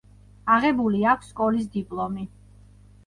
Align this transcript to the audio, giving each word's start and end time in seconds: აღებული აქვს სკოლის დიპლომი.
აღებული 0.53 1.03
აქვს 1.13 1.29
სკოლის 1.33 1.67
დიპლომი. 1.79 2.29